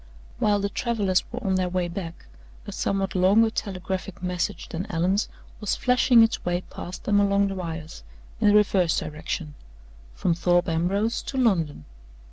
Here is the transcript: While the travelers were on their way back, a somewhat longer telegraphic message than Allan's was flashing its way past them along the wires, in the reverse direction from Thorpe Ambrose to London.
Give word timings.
While 0.39 0.59
the 0.61 0.69
travelers 0.69 1.23
were 1.31 1.43
on 1.45 1.53
their 1.53 1.69
way 1.69 1.87
back, 1.87 2.25
a 2.65 2.71
somewhat 2.71 3.13
longer 3.13 3.51
telegraphic 3.51 4.23
message 4.23 4.67
than 4.69 4.91
Allan's 4.91 5.29
was 5.59 5.75
flashing 5.75 6.23
its 6.23 6.43
way 6.43 6.61
past 6.71 7.03
them 7.03 7.19
along 7.19 7.49
the 7.49 7.53
wires, 7.53 8.03
in 8.39 8.47
the 8.47 8.55
reverse 8.55 8.97
direction 8.97 9.53
from 10.15 10.33
Thorpe 10.33 10.69
Ambrose 10.69 11.21
to 11.21 11.37
London. 11.37 11.85